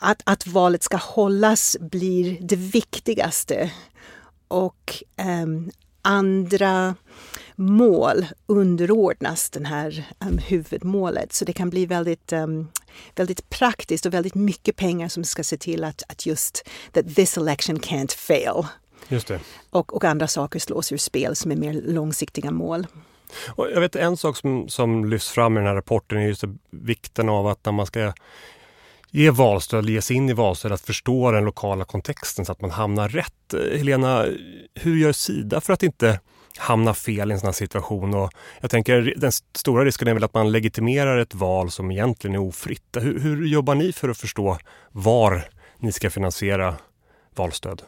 att, 0.00 0.22
att 0.24 0.46
valet 0.46 0.82
ska 0.82 0.96
hållas 0.96 1.76
blir 1.80 2.38
det 2.40 2.56
viktigaste 2.56 3.70
och 4.48 5.02
um, 5.42 5.70
andra 6.02 6.94
mål 7.56 8.26
underordnas 8.46 9.50
den 9.50 9.66
här 9.66 10.06
um, 10.20 10.38
huvudmålet. 10.38 11.32
Så 11.32 11.44
det 11.44 11.52
kan 11.52 11.70
bli 11.70 11.86
väldigt, 11.86 12.32
um, 12.32 12.68
väldigt 13.14 13.50
praktiskt 13.50 14.06
och 14.06 14.14
väldigt 14.14 14.34
mycket 14.34 14.76
pengar 14.76 15.08
som 15.08 15.24
ska 15.24 15.44
se 15.44 15.56
till 15.56 15.84
att, 15.84 16.02
att 16.08 16.26
just 16.26 16.68
that 16.92 17.14
this 17.14 17.36
election 17.36 17.78
can't 17.78 18.16
fail. 18.16 18.66
Just 19.08 19.28
det. 19.28 19.40
Och, 19.70 19.94
och 19.94 20.04
andra 20.04 20.28
saker 20.28 20.58
slås 20.58 20.92
ur 20.92 20.96
spel 20.96 21.36
som 21.36 21.50
är 21.50 21.56
mer 21.56 21.72
långsiktiga 21.72 22.50
mål. 22.50 22.86
Och 23.48 23.70
jag 23.70 23.80
vet 23.80 23.96
en 23.96 24.16
sak 24.16 24.36
som, 24.36 24.68
som 24.68 25.04
lyfts 25.04 25.28
fram 25.28 25.56
i 25.56 25.60
den 25.60 25.66
här 25.66 25.74
rapporten 25.74 26.18
är 26.18 26.26
just 26.26 26.44
vikten 26.70 27.28
av 27.28 27.46
att 27.46 27.64
när 27.64 27.72
man 27.72 27.86
ska 27.86 28.12
ge 29.10 29.30
valstöd, 29.30 29.88
ge 29.88 30.02
sig 30.02 30.16
in 30.16 30.28
i 30.28 30.32
valstöd, 30.32 30.72
att 30.72 30.80
förstå 30.80 31.30
den 31.30 31.44
lokala 31.44 31.84
kontexten 31.84 32.44
så 32.44 32.52
att 32.52 32.60
man 32.60 32.70
hamnar 32.70 33.08
rätt. 33.08 33.54
Helena, 33.72 34.26
hur 34.74 34.96
gör 34.96 35.12
Sida 35.12 35.60
för 35.60 35.72
att 35.72 35.82
inte 35.82 36.20
hamna 36.58 36.94
fel 36.94 37.30
i 37.30 37.34
en 37.34 37.40
sån 37.40 37.46
här 37.46 37.52
situation? 37.52 38.14
Och 38.14 38.30
jag 38.60 38.70
tänker 38.70 39.14
den 39.16 39.32
stora 39.54 39.84
risken 39.84 40.08
är 40.08 40.14
väl 40.14 40.24
att 40.24 40.34
man 40.34 40.52
legitimerar 40.52 41.18
ett 41.18 41.34
val 41.34 41.70
som 41.70 41.90
egentligen 41.90 42.34
är 42.34 42.40
ofritt. 42.40 42.96
Hur, 43.00 43.20
hur 43.20 43.46
jobbar 43.46 43.74
ni 43.74 43.92
för 43.92 44.08
att 44.08 44.18
förstå 44.18 44.58
var 44.92 45.48
ni 45.78 45.92
ska 45.92 46.10
finansiera 46.10 46.74
valstöd? 47.34 47.82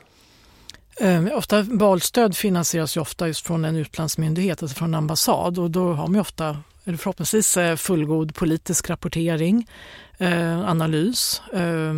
Ehm, 1.01 1.31
ofta, 1.35 1.63
valstöd 1.63 2.37
finansieras 2.37 2.97
ju 2.97 3.01
ofta 3.01 3.27
just 3.27 3.47
från 3.47 3.65
en 3.65 3.77
utlandsmyndighet, 3.77 4.63
alltså 4.63 4.77
från 4.77 4.89
en 4.89 4.95
ambassad 4.95 5.59
och 5.59 5.71
då 5.71 5.93
har 5.93 6.07
man 6.07 6.15
ju 6.15 6.21
ofta, 6.21 6.57
eller 6.85 6.99
förhoppningsvis, 6.99 7.57
eh, 7.57 7.77
fullgod 7.77 8.35
politisk 8.35 8.91
rapportering, 8.91 9.67
eh, 10.19 10.69
analys 10.69 11.43
eh, 11.53 11.95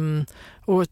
och 0.70 0.86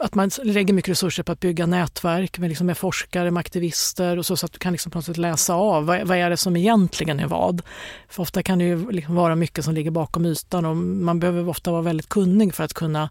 att 0.00 0.14
man 0.14 0.30
lägger 0.42 0.74
mycket 0.74 0.90
resurser 0.90 1.22
på 1.22 1.32
att 1.32 1.40
bygga 1.40 1.66
nätverk 1.66 2.38
med, 2.38 2.48
liksom 2.48 2.66
med 2.66 2.78
forskare, 2.78 3.30
med 3.30 3.40
aktivister 3.40 4.16
och 4.16 4.26
så, 4.26 4.36
så 4.36 4.46
att 4.46 4.52
du 4.52 4.58
kan 4.58 4.72
liksom 4.72 4.92
på 4.92 4.98
något 4.98 5.04
sätt 5.04 5.16
läsa 5.16 5.54
av 5.54 5.86
vad, 5.86 6.06
vad 6.06 6.18
är 6.18 6.30
det 6.30 6.36
som 6.36 6.56
egentligen 6.56 7.20
är 7.20 7.26
vad. 7.26 7.62
För 8.08 8.22
ofta 8.22 8.42
kan 8.42 8.58
det 8.58 8.64
ju 8.64 8.90
liksom 8.90 9.14
vara 9.14 9.36
mycket 9.36 9.64
som 9.64 9.74
ligger 9.74 9.90
bakom 9.90 10.26
ytan 10.26 10.64
och 10.64 10.76
man 10.76 11.20
behöver 11.20 11.48
ofta 11.48 11.70
vara 11.70 11.82
väldigt 11.82 12.08
kunnig 12.08 12.54
för 12.54 12.64
att 12.64 12.74
kunna 12.74 13.10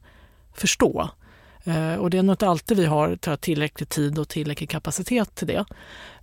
förstå. 0.54 1.10
Eh, 1.64 1.96
och 1.96 2.10
det 2.10 2.18
är 2.18 2.24
nog 2.24 2.34
inte 2.34 2.48
alltid 2.48 2.78
vi 2.78 2.86
har 2.86 3.36
tillräcklig 3.38 3.90
tid 3.90 4.20
och 4.20 4.30
tillräcklig 4.30 4.70
kapacitet 4.70 5.36
till 5.36 5.48
det. 5.48 5.66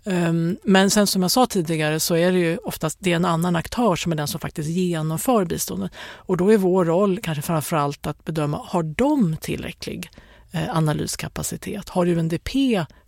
Ehm, 0.07 0.57
men 0.65 0.91
sen 0.91 1.07
som 1.07 1.23
jag 1.23 1.31
sa 1.31 1.47
tidigare 1.47 2.01
så 2.01 2.17
är 2.17 2.33
det 2.33 2.39
ju 2.39 2.57
oftast 2.57 2.99
det 3.01 3.13
är 3.13 3.17
en 3.17 3.25
annan 3.25 3.57
aktör 3.57 3.97
som 3.97 4.13
är 4.13 4.17
den 4.17 4.29
som 4.29 4.41
faktiskt 4.41 4.69
genomför 4.69 5.45
biståndet. 5.45 5.93
Och 6.15 6.37
då 6.37 6.53
är 6.53 6.59
vår 6.59 6.85
roll 6.85 7.19
kanske 7.23 7.43
framförallt 7.43 8.07
att 8.07 8.25
bedöma, 8.25 8.61
har 8.65 8.83
de 8.83 9.37
tillräcklig 9.41 10.11
eh, 10.53 10.77
analyskapacitet? 10.77 11.89
Har 11.89 12.07
UNDP 12.07 12.51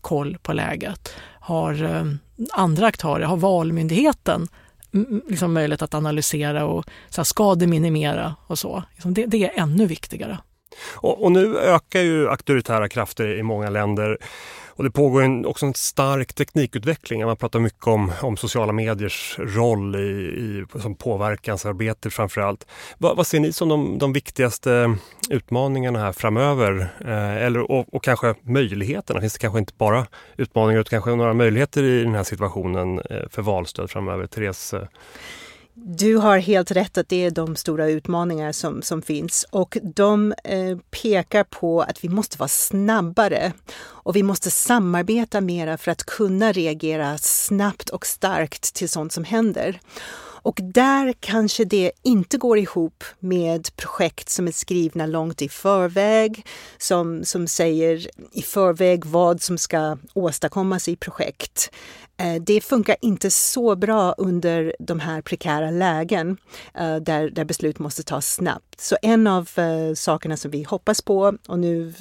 koll 0.01 0.39
på 0.43 0.53
läget? 0.53 1.15
Har 1.41 1.85
ehm, 1.85 2.19
andra 2.53 2.87
aktörer, 2.87 3.25
har 3.25 3.37
Valmyndigheten 3.37 4.49
liksom 5.29 5.53
möjlighet 5.53 5.83
att 5.83 5.95
analysera 5.95 6.67
och 6.67 6.85
så 7.09 7.21
här, 7.21 7.25
skademinimera 7.25 8.37
och 8.47 8.59
så? 8.59 8.83
Liksom 8.93 9.15
det, 9.15 9.27
det 9.27 9.45
är 9.45 9.63
ännu 9.63 9.87
viktigare. 9.87 10.39
Och, 10.95 11.25
och, 11.25 11.33
nu 11.33 11.59
ökar 11.59 12.01
ju 12.01 12.29
auktoritära 12.29 12.89
krafter 12.89 13.39
i 13.39 13.43
många 13.43 13.71
länder. 13.71 14.19
Och 14.79 14.85
det 14.85 14.91
pågår 14.91 15.23
en, 15.23 15.47
också 15.47 15.67
en 15.67 15.75
stark 15.75 16.35
teknikutveckling. 16.35 17.25
Man 17.25 17.37
pratar 17.37 17.59
mycket 17.59 17.87
om, 17.87 18.13
om 18.23 18.37
sociala 18.37 18.73
mediers 18.73 19.37
roll 19.39 19.97
i, 19.97 19.99
i 19.99 20.65
som 20.81 20.95
påverkansarbete 20.95 22.11
framför 22.11 22.41
allt. 22.41 22.67
Va, 22.99 23.15
vad 23.15 23.27
ser 23.27 23.41
ni 23.41 23.53
som 23.53 23.69
de, 23.69 23.99
de 23.99 24.13
viktigaste 24.13 24.97
utmaningarna 25.31 25.99
här 25.99 26.13
framöver? 26.13 26.95
Eh, 27.01 27.37
eller, 27.37 27.71
och, 27.71 27.95
och, 27.95 28.05
kanske 28.05 28.35
möjligheterna? 28.43 29.21
Finns 29.21 29.33
det 29.33 29.39
kanske 29.39 29.59
inte 29.59 29.73
bara 29.79 30.07
utmaningar 30.37 30.81
utan 30.81 30.91
kanske 30.91 31.15
några 31.15 31.35
möjligheter 31.35 31.83
i 31.83 32.05
den 32.05 32.15
här 32.15 32.25
situationen 32.25 33.01
eh, 33.11 33.29
för 33.31 33.43
valstöd 33.43 33.91
framöver? 33.91 34.27
Therese? 34.27 34.75
Eh, 34.75 34.83
du 35.85 36.17
har 36.17 36.39
helt 36.39 36.71
rätt 36.71 36.99
att 36.99 37.09
det 37.09 37.25
är 37.25 37.31
de 37.31 37.57
stora 37.57 37.89
utmaningar 37.89 38.53
som, 38.53 38.83
som 38.83 39.03
finns 39.03 39.47
och 39.51 39.79
de 39.83 40.35
eh, 40.45 40.79
pekar 40.91 41.45
på 41.45 41.83
att 41.83 42.05
vi 42.05 42.09
måste 42.09 42.39
vara 42.39 42.49
snabbare 42.49 43.53
och 43.81 44.17
vi 44.17 44.23
måste 44.23 44.51
samarbeta 44.51 45.41
mera 45.41 45.79
för 45.79 45.91
att 45.91 46.05
kunna 46.05 46.53
reagera 46.53 47.19
snabbt 47.19 47.91
och 47.91 48.07
starkt 48.07 48.75
till 48.75 48.89
sånt 48.89 49.13
som 49.13 49.25
händer. 49.25 49.81
Och 50.43 50.61
där 50.63 51.15
kanske 51.21 51.65
det 51.65 51.93
inte 52.03 52.39
går 52.39 52.59
ihop 52.59 53.05
med 53.19 53.77
projekt 53.77 54.29
som 54.29 54.49
är 54.49 54.53
skrivna 54.53 55.07
långt 55.07 55.43
i 55.43 55.49
förväg, 55.49 56.47
som, 56.79 57.25
som 57.25 57.47
säger 57.47 58.11
i 58.33 58.43
förväg 58.43 59.05
vad 59.05 59.43
som 59.43 59.59
ska 59.59 59.99
åstadkommas 60.15 60.89
i 60.89 60.97
projekt. 60.97 61.71
Eh, 62.21 62.43
det 62.43 62.61
funkar 62.61 62.97
inte 63.01 63.31
så 63.31 63.77
bra 63.77 64.15
under 64.19 64.77
de 64.79 65.01
här 65.01 65.21
prekära 65.21 65.71
lägen 65.71 66.37
eh, 66.75 66.97
där, 66.97 67.31
där 67.31 67.45
beslut 67.45 67.79
måste 67.79 68.03
tas 68.03 68.35
snabbt. 68.35 68.81
Så 68.81 68.97
en 69.03 69.27
av 69.27 69.51
uh, 69.59 69.95
sakerna 69.95 70.37
som 70.37 70.51
vi 70.51 70.63
hoppas 70.63 71.03
på, 71.03 71.37
och 71.49 71.59
nu 71.59 71.95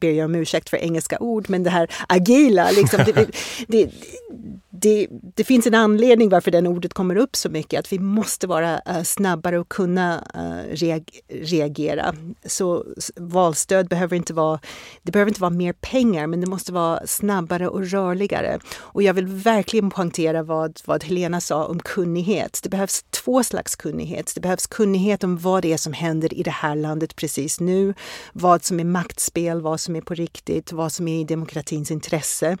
ber 0.00 0.10
jag 0.10 0.24
om 0.24 0.34
ursäkt 0.34 0.70
för 0.70 0.76
engelska 0.76 1.18
ord, 1.18 1.50
men 1.50 1.62
det 1.62 1.70
här 1.70 1.90
agila, 2.08 2.70
liksom, 2.70 3.04
det, 3.06 3.28
det, 3.68 3.90
det, 4.70 5.06
det, 5.10 5.44
finns 5.44 5.66
en 5.66 5.74
anledning 5.74 6.28
varför 6.28 6.50
det 6.50 6.68
ordet 6.68 6.94
kommer 6.94 7.16
upp 7.16 7.36
så 7.36 7.48
mycket, 7.48 7.80
att 7.80 7.92
vi 7.92 7.98
måste 7.98 8.46
vara 8.46 9.04
snabbare 9.04 9.58
och 9.58 9.68
kunna 9.68 10.24
reag 10.70 11.10
reagera. 11.28 12.14
Så 12.44 12.84
valstöd 13.16 13.88
behöver 13.88 14.16
inte 14.16 14.34
vara, 14.34 14.60
det 15.02 15.12
behöver 15.12 15.30
inte 15.30 15.40
vara 15.40 15.50
mer 15.50 15.72
pengar, 15.72 16.26
men 16.26 16.40
det 16.40 16.46
måste 16.46 16.72
vara 16.72 17.06
snabbare 17.06 17.68
och 17.68 17.90
rörligare. 17.90 18.58
Och 18.76 19.02
jag 19.02 19.14
vill 19.14 19.26
verkligen 19.56 19.90
poängtera 19.90 20.42
vad, 20.42 20.80
vad 20.84 21.04
Helena 21.04 21.40
sa 21.40 21.64
om 21.64 21.80
kunnighet. 21.80 22.60
Det 22.62 22.68
behövs 22.68 23.04
två 23.10 23.42
slags 23.42 23.76
kunnighet. 23.76 24.32
Det 24.34 24.40
behövs 24.40 24.66
kunnighet 24.66 25.24
om 25.24 25.38
vad 25.38 25.62
det 25.62 25.72
är 25.72 25.76
som 25.76 25.92
händer 25.92 26.34
i 26.34 26.42
det 26.42 26.50
här 26.50 26.74
landet 26.74 27.16
precis 27.16 27.60
nu, 27.60 27.94
vad 28.32 28.64
som 28.64 28.80
är 28.80 28.84
maktspel, 28.84 29.60
vad 29.60 29.80
som 29.80 29.96
är 29.96 30.00
på 30.00 30.14
riktigt, 30.14 30.72
vad 30.72 30.92
som 30.92 31.08
är 31.08 31.20
i 31.20 31.24
demokratins 31.24 31.90
intresse. 31.90 32.56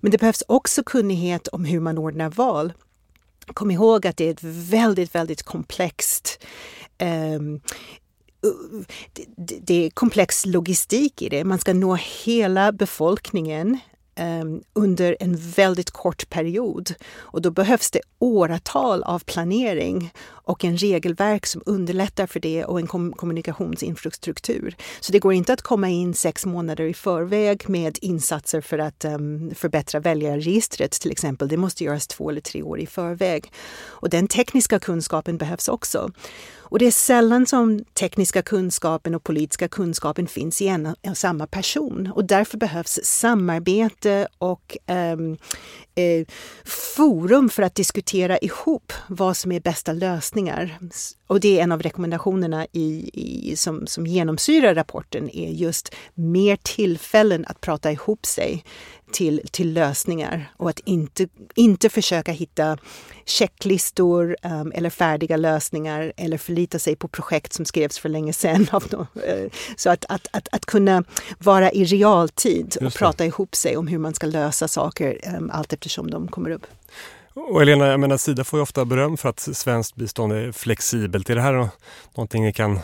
Men 0.00 0.10
det 0.10 0.18
behövs 0.18 0.42
också 0.48 0.82
kunnighet 0.82 1.48
om 1.48 1.64
hur 1.64 1.80
man 1.80 1.98
ordnar 1.98 2.30
val. 2.30 2.72
Kom 3.46 3.70
ihåg 3.70 4.06
att 4.06 4.16
det 4.16 4.24
är 4.24 4.30
ett 4.30 4.42
väldigt, 4.42 5.14
väldigt 5.14 5.42
komplext 5.42 6.46
um, 6.98 7.60
det 9.36 9.86
är 9.86 9.90
komplex 9.90 10.46
logistik 10.46 11.22
i 11.22 11.28
det. 11.28 11.44
Man 11.44 11.58
ska 11.58 11.72
nå 11.72 11.98
hela 12.24 12.72
befolkningen 12.72 13.78
Ehm, 14.20 14.62
under 14.72 15.16
en 15.20 15.36
väldigt 15.36 15.90
kort 15.90 16.30
period. 16.30 16.94
Och 17.16 17.42
då 17.42 17.50
behövs 17.50 17.90
det 17.90 18.00
åratal 18.18 19.02
av 19.02 19.18
planering 19.18 20.12
och 20.28 20.64
en 20.64 20.76
regelverk 20.76 21.46
som 21.46 21.62
underlättar 21.66 22.26
för 22.26 22.40
det 22.40 22.64
och 22.64 22.80
en 22.80 22.86
kom 22.86 23.12
kommunikationsinfrastruktur. 23.12 24.76
Så 25.00 25.12
det 25.12 25.18
går 25.18 25.32
inte 25.32 25.52
att 25.52 25.62
komma 25.62 25.88
in 25.88 26.14
sex 26.14 26.46
månader 26.46 26.84
i 26.84 26.94
förväg 26.94 27.68
med 27.68 27.98
insatser 28.02 28.60
för 28.60 28.78
att 28.78 29.04
um, 29.04 29.54
förbättra 29.54 30.00
väljarregistret 30.00 30.92
till 30.92 31.10
exempel. 31.10 31.48
Det 31.48 31.56
måste 31.56 31.84
göras 31.84 32.06
två 32.06 32.30
eller 32.30 32.40
tre 32.40 32.62
år 32.62 32.80
i 32.80 32.86
förväg. 32.86 33.52
Och 33.86 34.10
den 34.10 34.28
tekniska 34.28 34.78
kunskapen 34.78 35.38
behövs 35.38 35.68
också. 35.68 36.10
Och 36.70 36.78
det 36.78 36.86
är 36.86 36.90
sällan 36.90 37.46
som 37.46 37.84
tekniska 37.84 38.42
kunskapen 38.42 39.14
och 39.14 39.24
politiska 39.24 39.68
kunskapen 39.68 40.26
finns 40.26 40.62
i 40.62 40.68
en 40.68 40.86
och 40.86 41.16
samma 41.16 41.46
person. 41.46 42.12
Och 42.14 42.24
därför 42.24 42.58
behövs 42.58 43.00
samarbete 43.02 44.28
och 44.38 44.76
um, 44.86 45.32
eh, 45.94 46.26
forum 46.96 47.48
för 47.48 47.62
att 47.62 47.74
diskutera 47.74 48.38
ihop 48.38 48.92
vad 49.08 49.36
som 49.36 49.52
är 49.52 49.60
bästa 49.60 49.92
lösningar. 49.92 50.78
Och 51.30 51.40
det 51.40 51.58
är 51.58 51.62
en 51.62 51.72
av 51.72 51.82
rekommendationerna 51.82 52.66
i, 52.72 53.10
i, 53.12 53.56
som, 53.56 53.86
som 53.86 54.06
genomsyrar 54.06 54.74
rapporten, 54.74 55.30
är 55.30 55.50
just 55.50 55.94
mer 56.14 56.56
tillfällen 56.62 57.44
att 57.48 57.60
prata 57.60 57.92
ihop 57.92 58.26
sig 58.26 58.64
till, 59.12 59.40
till 59.50 59.72
lösningar 59.72 60.52
och 60.56 60.70
att 60.70 60.78
inte, 60.78 61.28
inte 61.54 61.88
försöka 61.88 62.32
hitta 62.32 62.78
checklistor 63.24 64.36
um, 64.42 64.72
eller 64.74 64.90
färdiga 64.90 65.36
lösningar 65.36 66.12
eller 66.16 66.38
förlita 66.38 66.78
sig 66.78 66.96
på 66.96 67.08
projekt 67.08 67.52
som 67.52 67.64
skrevs 67.64 67.98
för 67.98 68.08
länge 68.08 68.32
sedan. 68.32 68.66
Eh, 69.26 69.50
så 69.76 69.90
att, 69.90 70.04
att, 70.08 70.26
att, 70.30 70.48
att 70.52 70.66
kunna 70.66 71.04
vara 71.38 71.72
i 71.72 71.84
realtid 71.84 72.76
och 72.80 72.94
prata 72.94 73.26
ihop 73.26 73.54
sig 73.54 73.76
om 73.76 73.86
hur 73.86 73.98
man 73.98 74.14
ska 74.14 74.26
lösa 74.26 74.68
saker 74.68 75.34
um, 75.36 75.50
allt 75.50 75.72
eftersom 75.72 76.10
de 76.10 76.28
kommer 76.28 76.50
upp. 76.50 76.66
Och 77.34 77.62
Elena, 77.62 77.86
jag 77.86 78.00
menar, 78.00 78.16
Sida 78.16 78.44
får 78.44 78.58
ju 78.58 78.62
ofta 78.62 78.84
beröm 78.84 79.16
för 79.16 79.28
att 79.28 79.40
svenskt 79.40 79.96
bistånd 79.96 80.32
är 80.32 80.52
flexibelt. 80.52 81.30
Är 81.30 81.34
det 81.34 81.40
här 81.40 81.68
någonting 82.14 82.44
ni 82.44 82.52
kan 82.52 82.80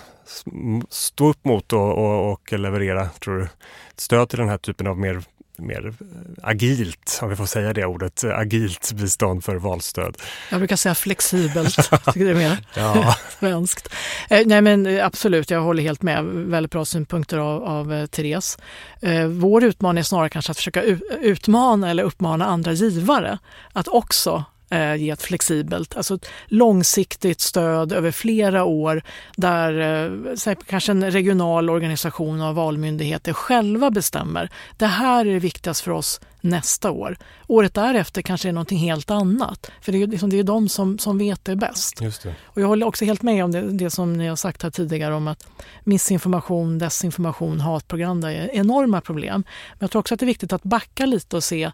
stå 0.88 1.28
upp 1.28 1.44
mot 1.44 1.72
och, 1.72 1.98
och, 1.98 2.32
och 2.32 2.52
leverera, 2.52 3.08
tror 3.08 3.38
du? 3.38 3.44
Ett 3.90 4.00
stöd 4.00 4.28
till 4.28 4.38
den 4.38 4.48
här 4.48 4.58
typen 4.58 4.86
av 4.86 4.98
mer 4.98 5.22
mer 5.58 5.94
agilt, 6.42 7.18
om 7.22 7.28
vi 7.28 7.36
får 7.36 7.46
säga 7.46 7.72
det 7.72 7.84
ordet, 7.84 8.24
agilt 8.24 8.92
bistånd 8.92 9.44
för 9.44 9.56
valstöd. 9.56 10.16
Jag 10.50 10.60
brukar 10.60 10.76
säga 10.76 10.94
flexibelt, 10.94 11.76
tycker 12.04 12.24
det 12.24 12.30
är 12.30 12.34
mer 12.34 12.66
ja. 12.74 13.16
svenskt. 13.38 13.88
Eh, 14.30 14.46
nej 14.46 14.62
men 14.62 15.00
absolut, 15.00 15.50
jag 15.50 15.60
håller 15.60 15.82
helt 15.82 16.02
med. 16.02 16.24
Väldigt 16.24 16.72
bra 16.72 16.84
synpunkter 16.84 17.38
av, 17.38 17.64
av 17.64 17.92
eh, 17.92 18.06
Therese. 18.06 18.58
Eh, 19.00 19.26
vår 19.26 19.64
utmaning 19.64 19.98
är 19.98 20.02
snarare 20.02 20.28
kanske 20.28 20.50
att 20.50 20.56
försöka 20.56 20.82
utmana 21.20 21.90
eller 21.90 22.02
uppmana 22.02 22.46
andra 22.46 22.72
givare 22.72 23.38
att 23.72 23.88
också 23.88 24.44
eh, 24.70 24.94
ge 24.94 25.10
ett 25.10 25.22
flexibelt, 25.22 25.96
alltså 25.96 26.14
ett 26.14 26.26
långsiktigt 26.46 27.40
stöd 27.40 27.92
över 27.92 28.10
flera 28.10 28.64
år 28.64 29.02
där 29.36 30.04
eh, 30.46 30.54
kanske 30.66 30.92
en 30.92 31.10
regional 31.10 31.70
organisation 31.70 32.40
av 32.40 32.54
valmyndigheter 32.54 33.32
själva 33.32 33.90
bestämmer. 33.90 34.50
Det 34.76 34.86
här 34.86 35.26
är 35.26 35.32
det 35.32 35.38
viktigast 35.38 35.80
för 35.80 35.90
oss 35.90 36.20
nästa 36.40 36.90
år. 36.90 37.18
Året 37.46 37.74
därefter 37.74 38.22
kanske 38.22 38.48
är 38.48 38.52
någonting 38.52 38.78
helt 38.78 39.10
annat. 39.10 39.70
För 39.80 39.92
det 39.92 40.02
är, 40.02 40.06
liksom, 40.06 40.30
det 40.30 40.38
är 40.38 40.42
de 40.44 40.68
som, 40.68 40.98
som 40.98 41.18
vet 41.18 41.44
det 41.44 41.56
bäst. 41.56 41.96
Det. 41.98 42.34
Och 42.44 42.60
jag 42.60 42.66
håller 42.66 42.86
också 42.86 43.04
helt 43.04 43.22
med 43.22 43.44
om 43.44 43.52
det, 43.52 43.60
det, 43.60 43.90
som 43.90 44.12
ni 44.12 44.26
har 44.26 44.36
sagt 44.36 44.62
här 44.62 44.70
tidigare 44.70 45.14
om 45.14 45.28
att 45.28 45.46
missinformation, 45.84 46.78
desinformation, 46.78 47.60
hatpropaganda 47.60 48.32
är 48.32 48.50
enorma 48.52 49.00
problem. 49.00 49.44
Men 49.72 49.78
jag 49.78 49.90
tror 49.90 50.00
också 50.00 50.14
att 50.14 50.20
det 50.20 50.24
är 50.24 50.26
viktigt 50.26 50.52
att 50.52 50.62
backa 50.62 51.06
lite 51.06 51.36
och 51.36 51.44
se 51.44 51.70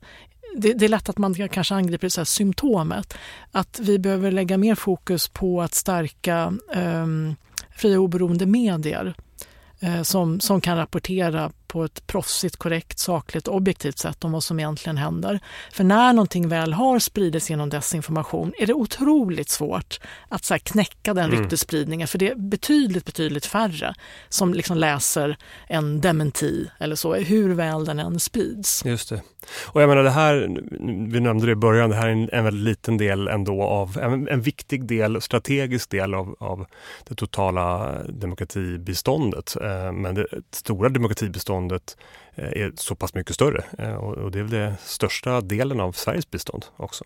det, 0.57 0.73
det, 0.73 0.85
är 0.85 0.89
lätt 0.89 1.09
att 1.09 1.19
man 1.19 1.49
kanske 1.49 1.75
angriper 1.75 2.09
så 2.09 2.21
här 2.21 2.25
symptomet. 2.25 3.15
Att 3.53 3.81
vi 3.83 3.99
behöver 3.99 4.31
lägga 4.31 4.59
mer 4.59 4.75
fokus 4.75 5.29
på 5.29 5.63
att 5.63 5.75
stärka 5.75 6.53
eh, 6.75 7.07
fria 7.77 7.99
oberoende 7.99 8.47
medier 8.47 9.15
eh, 9.81 10.03
som, 10.03 10.41
som 10.41 10.61
kan 10.61 10.77
rapportera 10.77 11.53
på 11.73 11.85
ett 11.85 12.07
proffsigt, 12.07 12.57
korrekt, 12.57 12.99
sakligt 12.99 13.49
och 13.49 13.57
objektivt 13.57 13.99
sätt 13.99 14.25
om 14.25 14.33
vad 14.33 14.45
som 14.45 14.59
egentligen 14.59 14.97
händer. 14.97 15.41
För 15.73 15.85
när 15.85 16.13
någonting 16.13 16.49
väl 16.49 16.73
har 16.73 16.99
spridits 16.99 17.51
genom 17.51 17.71
desinformation 17.71 18.53
är 18.59 18.67
det 18.67 18.75
otroligt 18.75 19.49
svårt 19.49 20.01
att 20.29 20.45
så 20.45 20.59
knäcka 20.59 21.15
den 21.15 21.25
mm. 21.25 21.41
ryktesspridningen 21.41 22.09
för 22.09 22.19
det 22.19 22.31
är 22.31 22.35
betydligt, 22.35 23.05
betydligt 23.05 23.47
färre 23.47 23.95
som 24.29 24.55
liksom 24.55 24.77
läser 24.77 25.37
en 25.67 26.01
dementi 26.01 26.71
eller 26.81 26.97
så, 26.97 27.15
hur 27.15 27.55
väl 27.55 27.85
den 27.85 27.99
än 27.99 28.21
sprids. 28.21 28.85
Just 28.85 29.09
det. 29.09 29.23
Och 29.67 29.83
jag 29.83 29.89
menar 29.89 30.03
det 30.03 30.11
här, 30.11 30.35
vi 31.11 31.21
nämnde 31.21 31.47
det 31.47 31.53
i 31.53 31.57
början, 31.57 31.91
det 31.91 31.97
här 31.97 32.09
är 32.09 32.13
en, 32.13 32.31
en 32.33 32.45
väldigt 32.45 32.65
liten 32.65 32.99
del 32.99 33.29
ändå 33.29 33.63
av, 33.63 33.99
en, 33.99 34.29
en 34.29 34.43
viktig 34.43 34.87
del, 34.87 35.23
strategisk 35.23 35.91
del 35.91 36.15
av, 36.15 36.37
av 36.41 36.67
det 37.09 37.15
totala 37.15 37.97
demokratibiståndet. 38.09 39.57
Eh, 39.63 39.93
men 39.93 40.15
det 40.15 40.27
stora 40.51 40.89
demokratibiståndet 40.89 41.62
biståndet 41.69 41.97
eh, 42.35 42.63
är 42.63 42.73
så 42.77 42.95
pass 42.95 43.15
mycket 43.15 43.35
större 43.35 43.65
eh, 43.79 43.95
och 43.95 44.31
det 44.31 44.39
är 44.39 44.43
väl 44.43 44.51
den 44.51 44.75
största 44.85 45.41
delen 45.41 45.81
av 45.81 45.93
Sveriges 45.93 46.31
bistånd 46.31 46.65
också. 46.77 47.05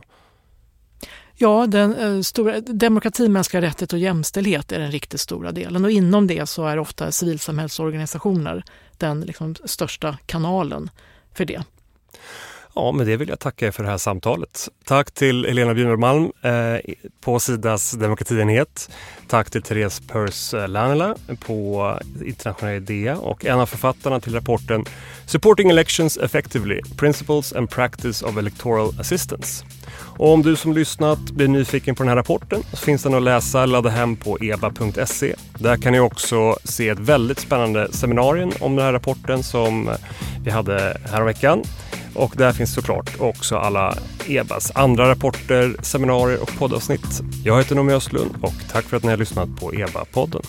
Ja, 1.34 1.66
den 1.66 1.94
eh, 1.94 2.20
stora, 2.22 2.60
demokrati, 2.60 3.28
mänskliga 3.28 3.62
rättigheter 3.62 3.96
och 3.96 4.00
jämställdhet 4.00 4.72
är 4.72 4.78
den 4.78 4.90
riktigt 4.90 5.20
stora 5.20 5.52
delen 5.52 5.84
och 5.84 5.90
inom 5.90 6.26
det 6.26 6.46
så 6.46 6.66
är 6.66 6.78
ofta 6.78 7.12
civilsamhällsorganisationer 7.12 8.64
den 8.98 9.20
liksom 9.20 9.54
största 9.64 10.18
kanalen 10.26 10.90
för 11.34 11.44
det. 11.44 11.62
Ja, 12.78 12.92
med 12.92 13.06
det 13.06 13.16
vill 13.16 13.28
jag 13.28 13.40
tacka 13.40 13.66
er 13.66 13.70
för 13.70 13.82
det 13.82 13.88
här 13.88 13.98
samtalet. 13.98 14.68
Tack 14.84 15.10
till 15.10 15.46
Helena 15.46 15.74
Bjurmalm 15.74 16.32
eh, 16.42 16.94
på 17.20 17.40
Sidas 17.40 17.90
demokratienhet. 17.90 18.90
Tack 19.28 19.50
till 19.50 19.62
Therese 19.62 20.02
Pers 20.08 20.54
Lanela 20.68 21.16
på 21.46 21.92
Internationella 22.24 22.76
Idea 22.76 23.16
och 23.16 23.44
en 23.44 23.60
av 23.60 23.66
författarna 23.66 24.20
till 24.20 24.34
rapporten 24.34 24.84
Supporting 25.26 25.70
Elections 25.70 26.16
Effectively 26.16 26.80
Principles 26.96 27.52
and 27.52 27.70
Practice 27.70 28.22
of 28.22 28.36
Electoral 28.36 29.00
Assistance. 29.00 29.64
Och 30.18 30.32
om 30.32 30.42
du 30.42 30.56
som 30.56 30.72
lyssnat 30.72 31.18
blir 31.18 31.48
nyfiken 31.48 31.94
på 31.94 32.02
den 32.02 32.08
här 32.08 32.16
rapporten 32.16 32.62
så 32.70 32.76
finns 32.76 33.02
den 33.02 33.14
att 33.14 33.22
läsa 33.22 33.62
eller 33.62 33.72
ladda 33.72 33.90
hem 33.90 34.16
på 34.16 34.38
eba.se. 34.40 35.34
Där 35.58 35.76
kan 35.76 35.92
ni 35.92 36.00
också 36.00 36.56
se 36.64 36.88
ett 36.88 36.98
väldigt 36.98 37.38
spännande 37.38 37.92
seminarium 37.92 38.52
om 38.60 38.76
den 38.76 38.84
här 38.84 38.92
rapporten 38.92 39.42
som 39.42 39.90
vi 40.44 40.50
hade 40.50 41.00
häromveckan. 41.12 41.62
Och 42.16 42.34
där 42.36 42.52
finns 42.52 42.74
såklart 42.74 43.20
också 43.20 43.56
alla 43.56 43.98
EBAs 44.26 44.72
andra 44.74 45.08
rapporter, 45.08 45.76
seminarier 45.82 46.42
och 46.42 46.58
poddavsnitt. 46.58 47.22
Jag 47.44 47.58
heter 47.58 47.74
Noomi 47.74 47.92
Östlund 47.92 48.34
och 48.42 48.54
tack 48.72 48.84
för 48.84 48.96
att 48.96 49.02
ni 49.02 49.10
har 49.10 49.16
lyssnat 49.16 49.48
på 49.60 49.72
EBA-podden. 49.72 50.42